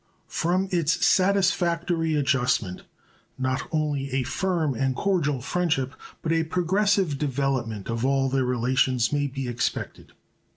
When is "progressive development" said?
6.43-7.87